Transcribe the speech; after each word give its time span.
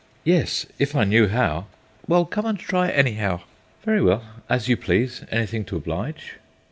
"Yes, 0.23 0.65
if 0.79 0.95
I 0.95 1.03
knew 1.03 1.27
how." 1.27 1.67
"Well, 2.07 2.25
come 2.25 2.43
and 2.47 2.57
try, 2.57 2.89
anyhow." 2.89 3.41
"Very 3.85 4.01
well, 4.01 4.23
as 4.49 4.67
you 4.67 4.75
please; 4.75 5.23
anything 5.31 5.63
to 5.65 5.75
oblige." 5.75 6.37